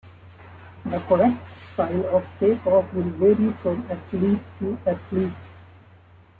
The 0.83 0.99
"correct" 1.01 1.37
style 1.75 2.15
of 2.17 2.23
takeoff 2.39 2.91
will 2.91 3.11
vary 3.19 3.53
from 3.61 3.85
athlete 3.91 4.41
to 4.57 4.75
athlete. 4.87 5.33